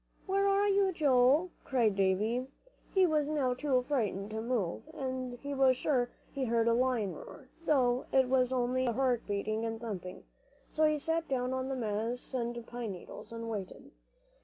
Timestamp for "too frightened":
3.53-4.31